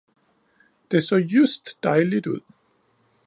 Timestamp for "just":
1.17-1.83